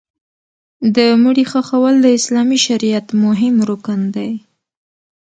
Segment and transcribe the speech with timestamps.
[0.95, 4.31] د مړي ښخول د اسلامي شریعت مهم رکن دی.